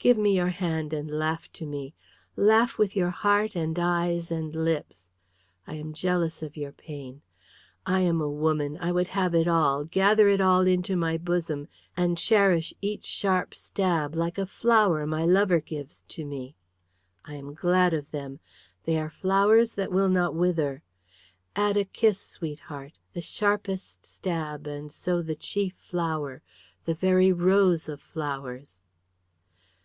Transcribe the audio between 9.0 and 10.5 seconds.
have it all, gather it